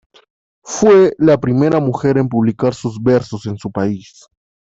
[0.63, 4.25] Fue la primera mujer en publicar sus versos en su país.